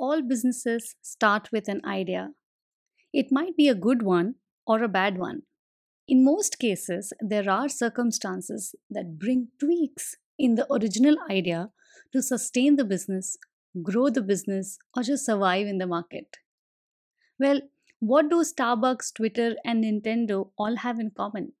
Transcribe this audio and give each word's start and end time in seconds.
all 0.00 0.22
businesses 0.22 0.96
start 1.02 1.50
with 1.52 1.68
an 1.68 1.80
idea. 1.84 2.30
It 3.12 3.30
might 3.30 3.56
be 3.56 3.68
a 3.68 3.74
good 3.74 4.02
one 4.02 4.36
or 4.66 4.82
a 4.82 4.88
bad 4.88 5.18
one. 5.18 5.42
In 6.08 6.24
most 6.24 6.58
cases, 6.58 7.12
there 7.20 7.48
are 7.48 7.68
circumstances 7.68 8.74
that 8.88 9.18
bring 9.18 9.48
tweaks 9.60 10.16
in 10.38 10.54
the 10.54 10.66
original 10.72 11.16
idea 11.30 11.70
to 12.12 12.22
sustain 12.22 12.76
the 12.76 12.84
business, 12.84 13.36
grow 13.82 14.08
the 14.08 14.22
business, 14.22 14.78
or 14.96 15.02
just 15.02 15.26
survive 15.26 15.66
in 15.66 15.78
the 15.78 15.86
market. 15.86 16.38
Well, 17.38 17.60
what 18.00 18.30
do 18.30 18.42
Starbucks, 18.42 19.14
Twitter, 19.14 19.56
and 19.64 19.84
Nintendo 19.84 20.50
all 20.56 20.76
have 20.76 20.98
in 20.98 21.10
common? 21.10 21.52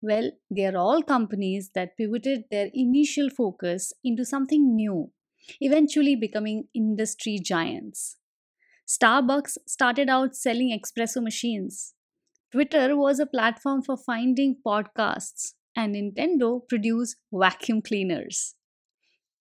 Well, 0.00 0.32
they 0.50 0.64
are 0.66 0.76
all 0.76 1.02
companies 1.02 1.70
that 1.74 1.96
pivoted 1.96 2.44
their 2.50 2.70
initial 2.72 3.30
focus 3.30 3.92
into 4.02 4.24
something 4.24 4.74
new, 4.74 5.12
eventually 5.60 6.16
becoming 6.16 6.68
industry 6.74 7.38
giants. 7.38 8.16
Starbucks 8.86 9.58
started 9.66 10.08
out 10.08 10.36
selling 10.36 10.70
espresso 10.78 11.22
machines. 11.22 11.94
Twitter 12.50 12.96
was 12.96 13.18
a 13.18 13.26
platform 13.26 13.82
for 13.82 13.96
finding 13.96 14.56
podcasts, 14.66 15.54
and 15.74 15.94
Nintendo 15.94 16.66
produced 16.68 17.16
vacuum 17.32 17.80
cleaners. 17.80 18.54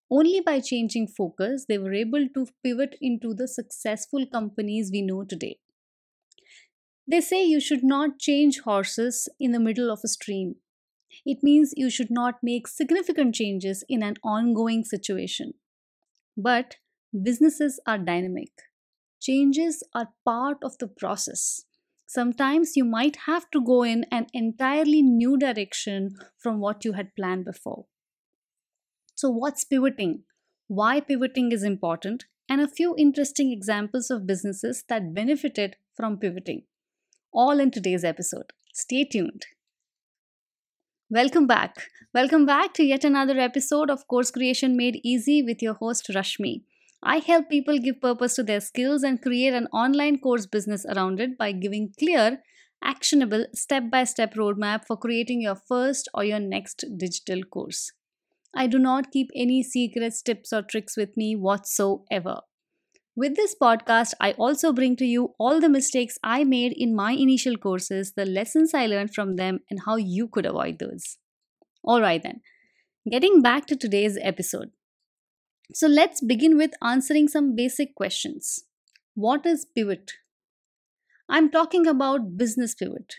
Only 0.09 0.41
by 0.41 0.59
changing 0.59 1.07
focus, 1.07 1.65
they 1.67 1.77
were 1.77 1.93
able 1.93 2.27
to 2.29 2.47
pivot 2.63 2.95
into 3.01 3.33
the 3.33 3.47
successful 3.47 4.25
companies 4.25 4.89
we 4.91 5.01
know 5.01 5.23
today. 5.23 5.59
They 7.07 7.21
say 7.21 7.43
you 7.45 7.59
should 7.59 7.83
not 7.83 8.19
change 8.19 8.61
horses 8.61 9.29
in 9.39 9.51
the 9.51 9.59
middle 9.59 9.91
of 9.91 9.99
a 10.03 10.07
stream. 10.07 10.55
It 11.25 11.43
means 11.43 11.73
you 11.75 11.89
should 11.89 12.09
not 12.11 12.41
make 12.41 12.67
significant 12.67 13.35
changes 13.35 13.83
in 13.89 14.03
an 14.03 14.15
ongoing 14.23 14.83
situation. 14.85 15.53
But 16.37 16.77
businesses 17.23 17.79
are 17.85 17.97
dynamic. 17.97 18.51
Changes 19.21 19.83
are 19.93 20.09
part 20.25 20.57
of 20.63 20.77
the 20.77 20.87
process. 20.87 21.65
Sometimes 22.07 22.75
you 22.75 22.83
might 22.83 23.15
have 23.27 23.49
to 23.51 23.61
go 23.61 23.83
in 23.83 24.05
an 24.11 24.27
entirely 24.33 25.01
new 25.01 25.37
direction 25.37 26.15
from 26.37 26.59
what 26.59 26.83
you 26.83 26.93
had 26.93 27.15
planned 27.15 27.45
before. 27.45 27.85
So, 29.15 29.29
what's 29.29 29.63
pivoting? 29.63 30.23
Why 30.67 30.99
pivoting 30.99 31.51
is 31.51 31.63
important? 31.63 32.25
And 32.49 32.59
a 32.59 32.67
few 32.67 32.95
interesting 32.97 33.51
examples 33.51 34.09
of 34.09 34.27
businesses 34.27 34.83
that 34.89 35.13
benefited 35.13 35.77
from 35.95 36.17
pivoting 36.17 36.63
all 37.33 37.59
in 37.59 37.71
today's 37.71 38.03
episode. 38.03 38.51
Stay 38.73 39.05
tuned. 39.05 39.45
Welcome 41.13 41.45
back. 41.45 41.75
Welcome 42.13 42.45
back 42.45 42.73
to 42.75 42.83
yet 42.83 43.03
another 43.03 43.37
episode 43.37 43.89
of 43.89 44.07
Course 44.07 44.31
Creation 44.31 44.77
Made 44.77 45.01
Easy 45.03 45.43
with 45.43 45.61
your 45.61 45.73
host 45.73 46.07
Rashmi. 46.07 46.61
I 47.03 47.17
help 47.17 47.49
people 47.49 47.77
give 47.79 47.99
purpose 47.99 48.35
to 48.35 48.43
their 48.43 48.61
skills 48.61 49.03
and 49.03 49.21
create 49.21 49.53
an 49.53 49.67
online 49.73 50.19
course 50.19 50.45
business 50.45 50.85
around 50.85 51.19
it 51.19 51.37
by 51.37 51.51
giving 51.51 51.91
clear, 51.99 52.39
actionable, 52.81 53.45
step 53.53 53.91
by 53.91 54.05
step 54.05 54.35
roadmap 54.35 54.85
for 54.87 54.95
creating 54.95 55.41
your 55.41 55.55
first 55.67 56.07
or 56.13 56.23
your 56.23 56.39
next 56.39 56.85
digital 56.97 57.43
course. 57.43 57.91
I 58.55 58.67
do 58.67 58.79
not 58.79 59.11
keep 59.11 59.31
any 59.35 59.63
secrets, 59.63 60.21
tips, 60.21 60.53
or 60.53 60.61
tricks 60.61 60.95
with 60.95 61.17
me 61.17 61.35
whatsoever. 61.35 62.39
With 63.13 63.35
this 63.35 63.55
podcast, 63.61 64.13
I 64.21 64.31
also 64.33 64.71
bring 64.71 64.95
to 64.95 65.05
you 65.05 65.35
all 65.37 65.59
the 65.59 65.67
mistakes 65.67 66.17
I 66.23 66.45
made 66.45 66.71
in 66.71 66.95
my 66.95 67.11
initial 67.11 67.57
courses, 67.57 68.13
the 68.13 68.25
lessons 68.25 68.73
I 68.73 68.87
learned 68.87 69.13
from 69.13 69.35
them, 69.35 69.59
and 69.69 69.81
how 69.85 69.97
you 69.97 70.29
could 70.29 70.45
avoid 70.45 70.79
those. 70.79 71.17
Alright 71.85 72.23
then, 72.23 72.39
getting 73.09 73.41
back 73.41 73.65
to 73.67 73.75
today's 73.75 74.17
episode. 74.21 74.71
So 75.73 75.87
let's 75.87 76.21
begin 76.21 76.57
with 76.57 76.71
answering 76.81 77.27
some 77.27 77.55
basic 77.55 77.95
questions. 77.95 78.63
What 79.13 79.45
is 79.45 79.65
pivot? 79.65 80.13
I'm 81.27 81.49
talking 81.49 81.87
about 81.87 82.37
business 82.37 82.75
pivot. 82.75 83.15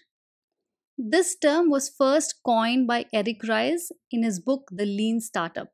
This 0.96 1.36
term 1.36 1.68
was 1.68 1.88
first 1.90 2.36
coined 2.44 2.86
by 2.86 3.06
Eric 3.12 3.42
Ries 3.46 3.92
in 4.10 4.22
his 4.22 4.40
book 4.40 4.68
The 4.70 4.86
Lean 4.86 5.20
Startup. 5.20 5.68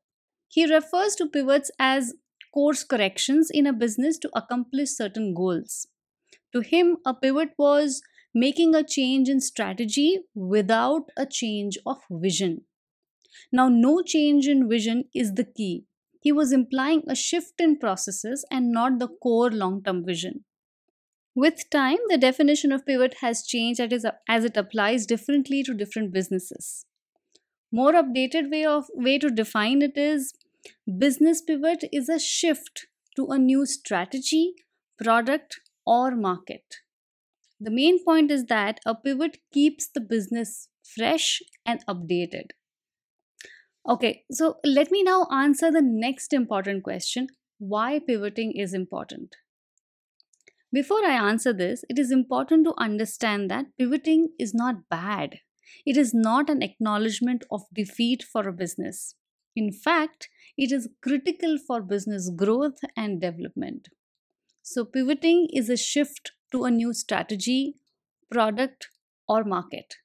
He 0.47 0.65
refers 0.65 1.15
to 1.15 1.27
pivots 1.27 1.71
as 1.79 2.13
course 2.53 2.83
corrections 2.83 3.49
in 3.51 3.65
a 3.67 3.73
business 3.73 4.17
to 4.19 4.29
accomplish 4.35 4.89
certain 4.89 5.33
goals. 5.33 5.87
To 6.53 6.61
him, 6.61 6.97
a 7.05 7.13
pivot 7.13 7.49
was 7.57 8.01
making 8.33 8.75
a 8.75 8.83
change 8.83 9.29
in 9.29 9.39
strategy 9.41 10.19
without 10.35 11.09
a 11.17 11.25
change 11.25 11.77
of 11.85 11.97
vision. 12.11 12.61
Now, 13.51 13.69
no 13.69 14.01
change 14.01 14.47
in 14.47 14.69
vision 14.69 15.05
is 15.13 15.33
the 15.33 15.45
key. 15.45 15.85
He 16.21 16.31
was 16.31 16.51
implying 16.51 17.03
a 17.07 17.15
shift 17.15 17.61
in 17.61 17.77
processes 17.79 18.45
and 18.51 18.71
not 18.71 18.99
the 18.99 19.07
core 19.07 19.51
long 19.51 19.83
term 19.83 20.05
vision. 20.05 20.43
With 21.35 21.69
time, 21.69 21.99
the 22.09 22.17
definition 22.17 22.71
of 22.71 22.85
pivot 22.85 23.15
has 23.21 23.45
changed 23.45 23.79
as 23.79 24.43
it 24.43 24.57
applies 24.57 25.05
differently 25.05 25.63
to 25.63 25.73
different 25.73 26.11
businesses. 26.11 26.85
More 27.71 27.93
updated 27.93 28.51
way 28.51 28.65
of 28.65 28.85
way 28.93 29.19
to 29.19 29.29
define 29.29 29.81
it 29.81 29.95
is 29.95 30.33
Business 30.97 31.41
pivot 31.41 31.85
is 31.91 32.09
a 32.09 32.19
shift 32.19 32.87
to 33.15 33.27
a 33.27 33.37
new 33.37 33.65
strategy, 33.65 34.53
product, 35.01 35.59
or 35.85 36.15
market. 36.15 36.75
The 37.59 37.71
main 37.71 38.03
point 38.03 38.31
is 38.31 38.45
that 38.45 38.79
a 38.85 38.95
pivot 38.95 39.37
keeps 39.51 39.87
the 39.87 40.01
business 40.01 40.69
fresh 40.95 41.41
and 41.65 41.85
updated. 41.87 42.51
Okay, 43.87 44.23
so 44.31 44.57
let 44.63 44.91
me 44.91 45.03
now 45.03 45.27
answer 45.31 45.71
the 45.71 45.81
next 45.81 46.33
important 46.33 46.83
question 46.83 47.27
why 47.57 47.99
pivoting 47.99 48.53
is 48.55 48.73
important. 48.73 49.35
Before 50.71 51.03
I 51.03 51.29
answer 51.29 51.51
this, 51.51 51.83
it 51.89 51.97
is 51.97 52.11
important 52.11 52.65
to 52.65 52.73
understand 52.77 53.49
that 53.49 53.65
pivoting 53.77 54.29
is 54.39 54.53
not 54.53 54.87
bad. 54.89 55.39
It 55.85 55.97
is 55.97 56.13
not 56.13 56.49
an 56.49 56.61
acknowledgement 56.61 57.43
of 57.51 57.63
defeat 57.73 58.23
for 58.23 58.47
a 58.47 58.53
business. 58.53 59.15
In 59.55 59.71
fact, 59.71 60.29
it 60.59 60.73
is 60.73 60.89
critical 61.01 61.57
for 61.57 61.81
business 61.81 62.29
growth 62.29 62.79
and 62.97 63.21
development. 63.21 63.87
So, 64.61 64.83
pivoting 64.83 65.47
is 65.53 65.69
a 65.69 65.77
shift 65.77 66.33
to 66.51 66.65
a 66.65 66.71
new 66.71 66.93
strategy, 66.93 67.75
product, 68.29 68.89
or 69.25 69.45
market. 69.45 69.95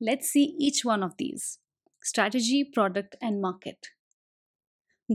Let's 0.00 0.28
see 0.28 0.56
each 0.58 0.84
one 0.84 1.04
of 1.04 1.16
these 1.16 1.58
strategy, 2.02 2.64
product, 2.64 3.14
and 3.22 3.40
market. 3.40 3.86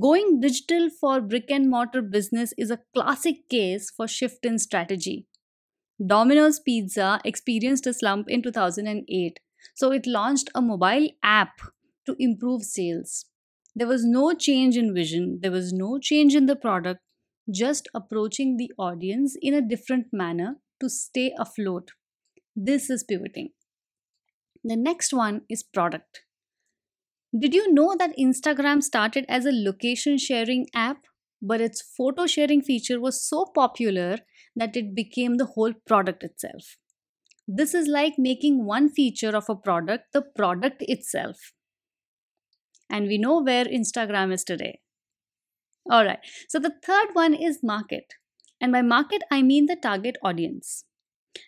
Going 0.01 0.39
digital 0.39 0.89
for 0.89 1.19
brick 1.19 1.51
and 1.51 1.69
mortar 1.69 2.01
business 2.01 2.53
is 2.57 2.71
a 2.71 2.79
classic 2.95 3.49
case 3.49 3.91
for 3.91 4.07
shift 4.07 4.45
in 4.45 4.57
strategy. 4.59 5.27
Domino's 6.03 6.59
Pizza 6.59 7.19
experienced 7.25 7.85
a 7.85 7.93
slump 7.93 8.29
in 8.29 8.41
2008, 8.41 9.39
so 9.75 9.91
it 9.91 10.07
launched 10.07 10.49
a 10.55 10.61
mobile 10.61 11.09
app 11.21 11.59
to 12.05 12.15
improve 12.17 12.63
sales. 12.63 13.25
There 13.79 13.87
was 13.87 14.03
no 14.03 14.33
change 14.33 14.75
in 14.75 14.93
vision, 14.93 15.39
there 15.41 15.53
was 15.53 15.71
no 15.71 15.99
change 15.99 16.35
in 16.35 16.47
the 16.47 16.57
product, 16.57 16.99
just 17.49 17.87
approaching 17.93 18.57
the 18.57 18.73
audience 18.77 19.37
in 19.41 19.53
a 19.53 19.61
different 19.61 20.07
manner 20.11 20.57
to 20.81 20.89
stay 20.89 21.33
afloat. 21.39 21.91
This 22.57 22.89
is 22.89 23.05
pivoting. 23.05 23.51
The 24.65 24.75
next 24.75 25.13
one 25.13 25.43
is 25.47 25.63
product. 25.63 26.23
Did 27.39 27.53
you 27.53 27.73
know 27.73 27.95
that 27.97 28.17
Instagram 28.17 28.83
started 28.83 29.23
as 29.29 29.45
a 29.45 29.53
location 29.53 30.17
sharing 30.17 30.67
app, 30.75 31.05
but 31.41 31.61
its 31.61 31.81
photo 31.81 32.27
sharing 32.27 32.61
feature 32.61 32.99
was 32.99 33.25
so 33.25 33.45
popular 33.55 34.17
that 34.57 34.75
it 34.75 34.93
became 34.93 35.37
the 35.37 35.51
whole 35.55 35.71
product 35.87 36.25
itself? 36.25 36.75
This 37.47 37.73
is 37.73 37.87
like 37.87 38.15
making 38.17 38.65
one 38.65 38.89
feature 38.89 39.33
of 39.37 39.45
a 39.47 39.55
product 39.55 40.11
the 40.11 40.21
product 40.35 40.83
itself 40.85 41.53
and 42.89 43.07
we 43.07 43.17
know 43.17 43.41
where 43.41 43.65
Instagram 43.65 44.33
is 44.33 44.43
today. 44.43 44.79
All 45.89 46.05
right, 46.05 46.19
so 46.47 46.59
the 46.59 46.73
third 46.83 47.09
one 47.13 47.33
is 47.33 47.59
market. 47.63 48.13
And 48.61 48.71
by 48.71 48.81
market, 48.81 49.23
I 49.31 49.41
mean 49.41 49.65
the 49.67 49.75
target 49.75 50.17
audience. 50.23 50.85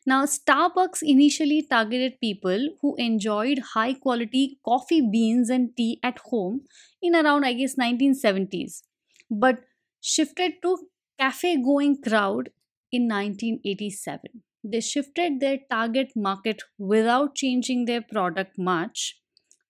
Now, 0.05 0.25
Starbucks 0.25 0.99
initially 1.01 1.65
targeted 1.69 2.19
people 2.21 2.69
who 2.81 2.95
enjoyed 2.97 3.59
high 3.73 3.93
quality 3.93 4.59
coffee 4.63 5.01
beans 5.01 5.49
and 5.49 5.75
tea 5.75 5.99
at 6.03 6.19
home 6.19 6.61
in 7.01 7.15
around, 7.15 7.45
I 7.45 7.53
guess, 7.53 7.75
1970s, 7.75 8.83
but 9.29 9.59
shifted 9.99 10.53
to 10.63 10.77
cafe 11.19 11.61
going 11.61 12.01
crowd 12.01 12.49
in 12.91 13.07
1987. 13.07 14.43
They 14.63 14.81
shifted 14.81 15.39
their 15.39 15.59
target 15.69 16.11
market 16.15 16.61
without 16.77 17.35
changing 17.35 17.85
their 17.85 18.01
product 18.01 18.57
much 18.57 19.20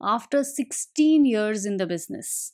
after 0.02 0.44
16 0.44 1.26
years 1.26 1.66
in 1.66 1.78
the 1.78 1.88
business. 1.88 2.54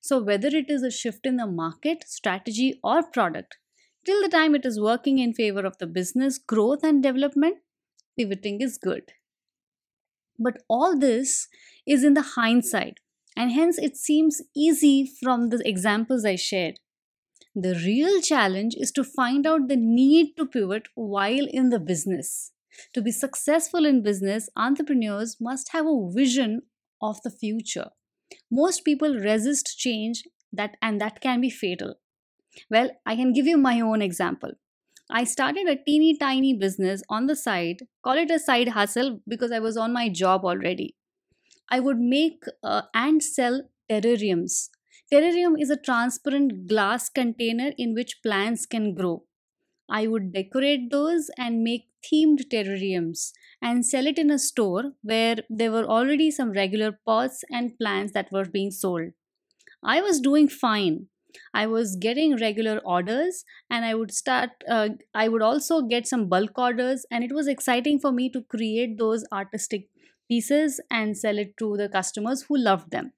So, 0.00 0.20
whether 0.20 0.48
it 0.48 0.68
is 0.68 0.82
a 0.82 0.90
shift 0.90 1.26
in 1.26 1.36
the 1.36 1.46
market, 1.46 2.04
strategy, 2.08 2.80
or 2.82 3.02
product, 3.02 3.58
till 4.04 4.20
the 4.20 4.28
time 4.28 4.54
it 4.54 4.66
is 4.66 4.80
working 4.80 5.18
in 5.18 5.32
favor 5.32 5.64
of 5.64 5.78
the 5.78 5.86
business 5.86 6.38
growth 6.38 6.82
and 6.82 7.02
development, 7.02 7.58
pivoting 8.18 8.60
is 8.60 8.78
good. 8.78 9.12
But 10.38 10.62
all 10.68 10.98
this 10.98 11.48
is 11.86 12.02
in 12.02 12.14
the 12.14 12.22
hindsight, 12.36 12.98
and 13.36 13.52
hence 13.52 13.78
it 13.78 13.96
seems 13.96 14.42
easy 14.56 15.10
from 15.22 15.50
the 15.50 15.62
examples 15.66 16.24
I 16.24 16.36
shared. 16.36 16.80
The 17.54 17.74
real 17.74 18.20
challenge 18.22 18.74
is 18.76 18.90
to 18.92 19.04
find 19.04 19.46
out 19.46 19.68
the 19.68 19.76
need 19.76 20.36
to 20.38 20.46
pivot 20.46 20.88
while 20.94 21.46
in 21.46 21.68
the 21.68 21.78
business. 21.78 22.50
To 22.94 23.02
be 23.02 23.10
successful 23.10 23.84
in 23.84 24.02
business, 24.02 24.48
entrepreneurs 24.56 25.38
must 25.40 25.72
have 25.72 25.86
a 25.86 26.10
vision 26.12 26.62
of 27.00 27.22
the 27.22 27.30
future. 27.30 27.90
Most 28.50 28.84
people 28.84 29.14
resist 29.14 29.78
change 29.78 30.24
that 30.52 30.76
and 30.80 31.00
that 31.00 31.20
can 31.20 31.40
be 31.40 31.50
fatal. 31.50 31.96
Well, 32.70 32.90
I 33.06 33.16
can 33.16 33.32
give 33.32 33.46
you 33.46 33.56
my 33.56 33.80
own 33.80 34.02
example. 34.02 34.52
I 35.10 35.24
started 35.24 35.68
a 35.68 35.76
teeny 35.76 36.16
tiny 36.16 36.54
business 36.54 37.02
on 37.08 37.26
the 37.26 37.36
side, 37.36 37.86
call 38.02 38.16
it 38.16 38.30
a 38.30 38.38
side 38.38 38.68
hustle 38.68 39.20
because 39.28 39.52
I 39.52 39.58
was 39.58 39.76
on 39.76 39.92
my 39.92 40.08
job 40.08 40.44
already. 40.44 40.96
I 41.70 41.80
would 41.80 41.98
make 41.98 42.44
uh, 42.62 42.82
and 42.94 43.22
sell 43.22 43.62
terrariums. 43.90 44.70
Terrarium 45.12 45.54
is 45.58 45.70
a 45.70 45.76
transparent 45.76 46.66
glass 46.66 47.08
container 47.08 47.72
in 47.76 47.94
which 47.94 48.22
plants 48.22 48.66
can 48.66 48.94
grow. 48.94 49.24
I 49.92 50.08
would 50.08 50.32
decorate 50.32 50.90
those 50.90 51.30
and 51.38 51.62
make 51.62 51.88
themed 52.06 52.48
terrariums 52.52 53.32
and 53.62 53.86
sell 53.86 54.08
it 54.08 54.18
in 54.18 54.30
a 54.30 54.38
store 54.38 54.94
where 55.02 55.36
there 55.50 55.70
were 55.70 55.84
already 55.84 56.30
some 56.32 56.52
regular 56.52 56.98
pots 57.06 57.44
and 57.50 57.78
plants 57.78 58.12
that 58.14 58.32
were 58.32 58.46
being 58.46 58.72
sold. 58.72 59.12
I 59.84 60.00
was 60.00 60.20
doing 60.20 60.48
fine. 60.48 61.08
I 61.54 61.66
was 61.66 61.96
getting 61.96 62.36
regular 62.36 62.78
orders 62.84 63.44
and 63.70 63.84
I 63.84 63.94
would 63.94 64.12
start, 64.12 64.50
uh, 64.68 64.90
I 65.14 65.28
would 65.28 65.42
also 65.42 65.82
get 65.82 66.06
some 66.06 66.28
bulk 66.28 66.58
orders, 66.58 67.06
and 67.10 67.24
it 67.24 67.32
was 67.32 67.46
exciting 67.48 68.00
for 68.00 68.12
me 68.12 68.30
to 68.30 68.42
create 68.42 68.98
those 68.98 69.24
artistic 69.32 69.88
pieces 70.28 70.80
and 70.90 71.16
sell 71.16 71.38
it 71.38 71.56
to 71.58 71.76
the 71.76 71.88
customers 71.88 72.42
who 72.48 72.56
loved 72.58 72.90
them. 72.90 73.12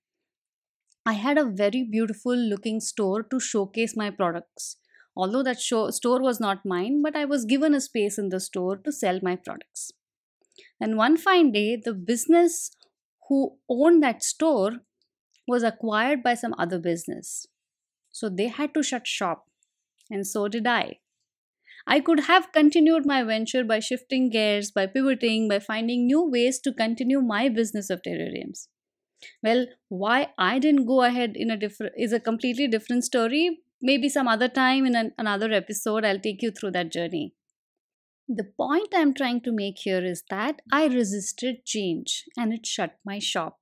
I 1.06 1.14
had 1.14 1.38
a 1.38 1.44
very 1.46 1.82
beautiful 1.82 2.36
looking 2.36 2.80
store 2.80 3.22
to 3.22 3.40
showcase 3.40 3.96
my 3.96 4.10
products. 4.10 4.76
Although 5.16 5.43
that 5.44 5.61
show, 5.61 5.90
store 5.90 6.20
was 6.20 6.40
not 6.40 6.66
mine, 6.66 7.02
but 7.02 7.14
I 7.16 7.25
was 7.25 7.44
given 7.44 7.75
a 7.75 7.81
space 7.81 8.19
in 8.19 8.31
the 8.31 8.40
store 8.40 8.76
to 8.78 8.93
sell 8.93 9.20
my 9.22 9.37
products. 9.37 9.93
And 10.81 10.96
one 10.96 11.16
fine 11.16 11.52
day, 11.52 11.76
the 11.82 11.94
business 11.94 12.70
who 13.28 13.58
owned 13.69 14.02
that 14.02 14.22
store 14.22 14.81
was 15.46 15.62
acquired 15.62 16.22
by 16.22 16.34
some 16.34 16.55
other 16.58 16.78
business. 16.78 17.46
So 18.12 18.28
they 18.28 18.49
had 18.49 18.75
to 18.75 18.82
shut 18.82 19.06
shop, 19.06 19.46
and 20.11 20.26
so 20.26 20.49
did 20.49 20.66
I. 20.66 20.99
I 21.87 22.00
could 22.00 22.20
have 22.20 22.52
continued 22.52 23.05
my 23.05 23.22
venture 23.22 23.62
by 23.62 23.78
shifting 23.81 24.31
gears, 24.31 24.70
by 24.70 24.87
pivoting, 24.87 25.49
by 25.49 25.58
finding 25.58 26.06
new 26.06 26.22
ways 26.28 26.58
to 26.60 26.72
continue 26.72 27.20
my 27.20 27.49
business 27.49 27.90
of 27.90 28.02
terrariums. 28.02 28.69
Well, 29.43 29.67
why 29.88 30.32
I 30.38 30.58
didn't 30.58 30.87
go 30.87 31.02
ahead 31.02 31.32
in 31.34 31.50
a 31.50 31.56
different 31.56 31.94
is 31.96 32.12
a 32.12 32.20
completely 32.20 32.69
different 32.69 33.05
story. 33.05 33.63
Maybe 33.86 34.08
some 34.08 34.26
other 34.26 34.48
time 34.48 34.86
in 34.86 34.96
an, 34.96 35.12
another 35.19 35.52
episode, 35.52 36.06
I'll 36.06 36.19
take 36.19 36.40
you 36.40 36.50
through 36.50 36.70
that 36.70 36.90
journey. 36.90 37.34
The 38.26 38.44
point 38.56 38.94
I'm 38.96 39.12
trying 39.12 39.42
to 39.42 39.52
make 39.52 39.81
here 39.81 40.02
is 40.02 40.22
that 40.31 40.62
I 40.72 40.86
resisted 40.86 41.66
change 41.66 42.25
and 42.34 42.54
it 42.54 42.64
shut 42.64 42.96
my 43.04 43.19
shop. 43.19 43.58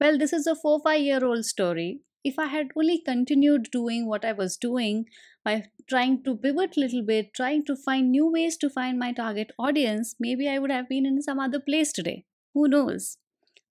Well, 0.00 0.16
this 0.16 0.32
is 0.32 0.46
a 0.46 0.54
4 0.54 0.80
5 0.82 1.00
year 1.02 1.22
old 1.22 1.44
story. 1.44 2.00
If 2.24 2.38
I 2.38 2.46
had 2.46 2.68
only 2.74 3.02
continued 3.04 3.68
doing 3.70 4.08
what 4.08 4.24
I 4.24 4.32
was 4.32 4.56
doing 4.56 5.04
by 5.44 5.64
trying 5.90 6.24
to 6.24 6.34
pivot 6.34 6.78
a 6.78 6.80
little 6.80 7.04
bit, 7.04 7.34
trying 7.34 7.66
to 7.66 7.76
find 7.76 8.10
new 8.10 8.32
ways 8.32 8.56
to 8.58 8.70
find 8.70 8.98
my 8.98 9.12
target 9.12 9.50
audience, 9.58 10.14
maybe 10.18 10.48
I 10.48 10.58
would 10.58 10.70
have 10.70 10.88
been 10.88 11.04
in 11.04 11.20
some 11.20 11.38
other 11.38 11.60
place 11.60 11.92
today. 11.92 12.24
Who 12.54 12.66
knows? 12.66 13.18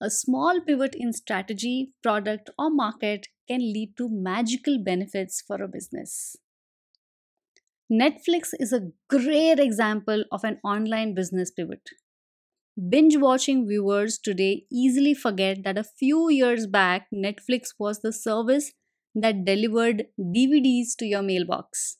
A 0.01 0.09
small 0.09 0.61
pivot 0.61 0.95
in 0.95 1.13
strategy, 1.13 1.91
product, 2.01 2.49
or 2.57 2.69
market 2.69 3.27
can 3.47 3.59
lead 3.59 3.95
to 3.97 4.09
magical 4.09 4.77
benefits 4.77 5.41
for 5.41 5.61
a 5.61 5.67
business. 5.67 6.37
Netflix 7.91 8.49
is 8.59 8.73
a 8.73 8.91
great 9.09 9.59
example 9.59 10.23
of 10.31 10.43
an 10.43 10.59
online 10.63 11.13
business 11.13 11.51
pivot. 11.51 11.89
Binge 12.89 13.17
watching 13.17 13.67
viewers 13.67 14.17
today 14.17 14.65
easily 14.71 15.13
forget 15.13 15.63
that 15.63 15.77
a 15.77 15.83
few 15.83 16.29
years 16.29 16.67
back, 16.67 17.07
Netflix 17.13 17.73
was 17.79 17.99
the 18.01 18.11
service 18.11 18.71
that 19.13 19.45
delivered 19.45 20.07
DVDs 20.19 20.95
to 20.97 21.05
your 21.05 21.21
mailbox. 21.21 21.97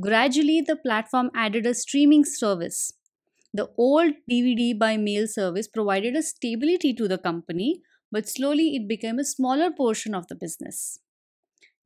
Gradually, 0.00 0.60
the 0.60 0.76
platform 0.76 1.30
added 1.34 1.66
a 1.66 1.74
streaming 1.74 2.24
service. 2.24 2.92
The 3.58 3.68
old 3.76 4.14
DVD 4.30 4.78
by 4.78 4.96
mail 4.96 5.26
service 5.26 5.66
provided 5.66 6.14
a 6.14 6.22
stability 6.22 6.94
to 6.94 7.08
the 7.08 7.18
company, 7.18 7.82
but 8.12 8.28
slowly 8.28 8.76
it 8.76 8.86
became 8.86 9.18
a 9.18 9.24
smaller 9.24 9.72
portion 9.72 10.14
of 10.14 10.28
the 10.28 10.36
business. 10.36 11.00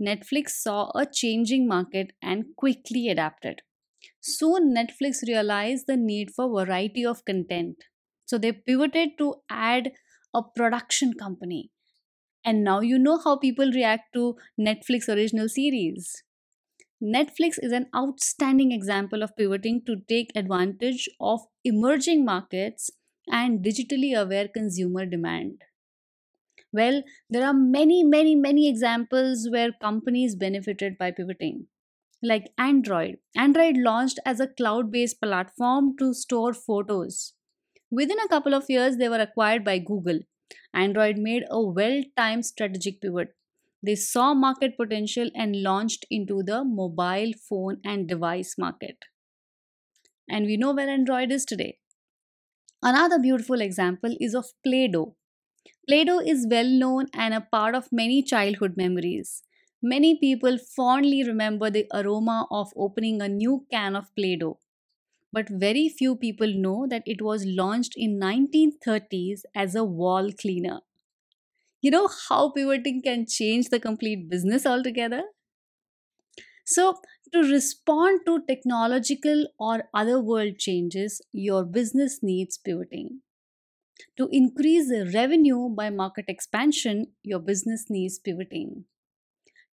Netflix 0.01 0.51
saw 0.51 0.91
a 0.95 1.07
changing 1.07 1.67
market 1.67 2.13
and 2.21 2.45
quickly 2.57 3.09
adapted. 3.09 3.63
Soon, 4.21 4.75
Netflix 4.75 5.27
realized 5.27 5.87
the 5.87 5.97
need 5.97 6.31
for 6.31 6.51
variety 6.51 7.07
of 7.07 7.25
content 7.25 7.77
so 8.27 8.39
they 8.39 8.53
pivoted 8.53 9.11
to 9.19 9.37
add 9.51 9.93
a 10.35 10.43
production 10.43 11.15
company. 11.15 11.71
And 12.45 12.65
now 12.65 12.81
you 12.81 12.99
know 12.99 13.19
how 13.23 13.37
people 13.37 13.71
react 13.71 14.13
to 14.15 14.37
Netflix 14.61 15.09
original 15.09 15.49
series. 15.49 16.23
Netflix 17.03 17.59
is 17.61 17.73
an 17.73 17.89
outstanding 17.97 18.71
example 18.71 19.23
of 19.23 19.37
pivoting 19.37 19.83
to 19.87 19.97
take 20.09 20.31
advantage 20.37 21.09
of 21.21 21.41
emerging 21.65 22.25
markets 22.25 22.91
and 23.29 23.65
digitally 23.65 24.17
aware 24.19 24.49
consumer 24.49 25.05
demand. 25.05 25.63
Well, 26.73 27.03
there 27.29 27.45
are 27.47 27.55
many, 27.55 28.05
many, 28.05 28.35
many 28.35 28.69
examples 28.69 29.49
where 29.51 29.73
companies 29.73 30.37
benefited 30.37 30.97
by 30.97 31.11
pivoting. 31.11 31.67
Like 32.23 32.53
Android. 32.57 33.19
Android 33.37 33.77
launched 33.77 34.21
as 34.25 34.39
a 34.39 34.47
cloud 34.47 34.91
based 34.93 35.21
platform 35.21 35.97
to 35.99 36.15
store 36.15 36.55
photos. 36.55 37.35
Within 37.91 38.19
a 38.21 38.29
couple 38.29 38.55
of 38.55 38.71
years, 38.71 38.97
they 38.97 39.09
were 39.09 39.21
acquired 39.21 39.65
by 39.65 39.79
Google. 39.79 40.21
Android 40.73 41.19
made 41.19 41.45
a 41.51 41.61
well 41.61 42.03
timed 42.17 42.47
strategic 42.47 43.01
pivot. 43.01 43.35
They 43.83 43.97
saw 43.97 44.35
market 44.35 44.77
potential 44.77 45.31
and 45.35 45.63
launched 45.63 46.07
into 46.11 46.43
the 46.43 46.65
mobile 46.65 47.33
phone 47.35 47.81
and 47.85 48.09
device 48.09 48.57
market. 48.59 49.05
And 50.29 50.47
we 50.47 50.57
know 50.57 50.73
where 50.75 50.89
Android 50.89 51.31
is 51.31 51.45
today. 51.45 51.79
Another 52.83 53.19
beautiful 53.19 53.63
example 53.63 54.15
is 54.21 54.35
of 54.35 54.53
Play 54.63 54.87
Doh. 54.87 55.17
Play 55.89 56.05
Doh 56.05 56.21
is 56.21 56.47
well 56.51 56.69
known 56.69 57.07
and 57.15 57.35
a 57.35 57.41
part 57.41 57.75
of 57.75 57.93
many 57.93 58.23
childhood 58.23 58.77
memories. 58.77 59.45
Many 59.83 60.19
people 60.19 60.59
fondly 60.59 61.25
remember 61.25 61.71
the 61.71 61.87
aroma 61.95 62.47
of 62.51 62.73
opening 62.77 63.23
a 63.23 63.29
new 63.29 63.67
can 63.71 63.97
of 63.97 64.15
Play 64.17 64.37
Doh 64.37 64.59
but 65.33 65.49
very 65.49 65.89
few 65.89 66.17
people 66.17 66.53
know 66.53 66.87
that 66.89 67.03
it 67.07 67.23
was 67.23 67.47
launched 67.47 67.95
in 67.97 68.19
1930s 68.19 69.45
as 69.55 69.75
a 69.75 69.85
wall 69.85 70.33
cleaner. 70.33 70.81
You 71.83 71.91
know 71.91 72.09
how 72.31 72.51
pivoting 72.51 73.03
can 73.03 73.27
change 73.27 73.69
the 73.69 73.79
complete 73.79 74.31
business 74.31 74.65
altogether? 74.65 75.25
So, 76.65 77.01
to 77.33 77.41
respond 77.41 78.21
to 78.27 78.45
technological 78.47 79.47
or 79.59 79.85
other 79.95 80.21
world 80.21 80.59
changes, 80.59 81.21
your 81.33 81.65
business 81.65 82.21
needs 82.23 82.59
pivoting. 82.59 83.23
To 84.19 84.29
increase 84.33 84.89
the 84.89 85.11
revenue 85.15 85.69
by 85.71 85.91
market 85.91 86.27
expansion, 86.29 87.15
your 87.23 87.41
business 87.41 87.87
needs 87.91 88.19
pivoting. 88.19 88.87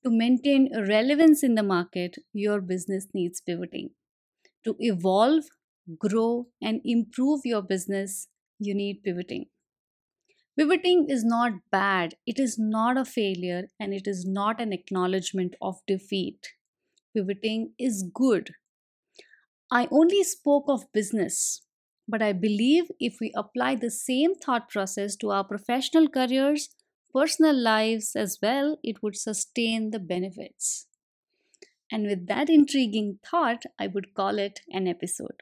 To 0.04 0.12
maintain 0.12 0.72
relevance 0.90 1.44
in 1.44 1.56
the 1.56 1.64
market, 1.64 2.18
your 2.34 2.62
business 2.62 3.08
needs 3.14 3.42
pivoting. 3.42 3.92
To 4.66 4.76
evolve, 4.80 5.46
grow, 5.98 6.50
and 6.62 6.82
improve 6.86 7.42
your 7.46 7.62
business, 7.64 8.30
you 8.60 8.76
need 8.76 9.04
pivoting. 9.04 9.48
Pivoting 10.60 11.06
is 11.08 11.24
not 11.24 11.54
bad, 11.72 12.16
it 12.28 12.38
is 12.38 12.60
not 12.60 12.98
a 12.98 13.06
failure, 13.06 13.70
and 13.80 13.94
it 13.94 14.06
is 14.06 14.26
not 14.26 14.60
an 14.60 14.74
acknowledgement 14.74 15.56
of 15.62 15.80
defeat. 15.88 16.50
Pivoting 17.16 17.72
is 17.80 18.04
good. 18.14 18.50
I 19.72 19.88
only 19.90 20.22
spoke 20.26 20.66
of 20.68 20.92
business, 20.92 21.62
but 22.10 22.22
I 22.22 22.34
believe 22.34 22.92
if 23.00 23.20
we 23.22 23.32
apply 23.38 23.76
the 23.76 23.90
same 23.90 24.36
thought 24.36 24.68
process 24.68 25.16
to 25.22 25.32
our 25.32 25.46
professional 25.46 26.10
careers, 26.10 26.76
personal 27.14 27.56
lives 27.56 28.14
as 28.14 28.38
well, 28.42 28.80
it 28.84 29.02
would 29.02 29.16
sustain 29.16 29.92
the 29.92 30.00
benefits. 30.00 30.88
And 31.90 32.06
with 32.06 32.28
that 32.28 32.50
intriguing 32.50 33.20
thought, 33.26 33.64
I 33.80 33.88
would 33.88 34.14
call 34.14 34.38
it 34.38 34.60
an 34.74 34.90
episode. 34.90 35.42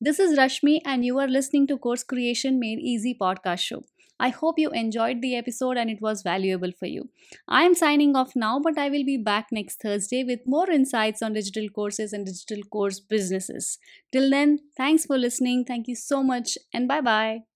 This 0.00 0.18
is 0.18 0.38
Rashmi, 0.38 0.80
and 0.86 1.04
you 1.04 1.18
are 1.18 1.28
listening 1.28 1.66
to 1.66 1.76
Course 1.76 2.02
Creation 2.02 2.58
Made 2.58 2.78
Easy 2.78 3.14
podcast 3.14 3.60
show. 3.60 3.84
I 4.20 4.28
hope 4.28 4.58
you 4.58 4.70
enjoyed 4.70 5.20
the 5.20 5.34
episode 5.36 5.76
and 5.76 5.90
it 5.90 6.00
was 6.00 6.22
valuable 6.22 6.72
for 6.72 6.86
you. 6.86 7.10
I 7.48 7.64
am 7.64 7.74
signing 7.74 8.16
off 8.16 8.34
now, 8.36 8.60
but 8.60 8.78
I 8.78 8.88
will 8.88 9.04
be 9.04 9.16
back 9.16 9.48
next 9.50 9.80
Thursday 9.80 10.24
with 10.24 10.40
more 10.46 10.70
insights 10.70 11.22
on 11.22 11.32
digital 11.32 11.68
courses 11.68 12.12
and 12.12 12.24
digital 12.26 12.62
course 12.64 13.00
businesses. 13.00 13.78
Till 14.12 14.30
then, 14.30 14.60
thanks 14.76 15.06
for 15.06 15.18
listening. 15.18 15.64
Thank 15.64 15.88
you 15.88 15.96
so 15.96 16.22
much, 16.22 16.56
and 16.72 16.86
bye 16.88 17.00
bye. 17.00 17.53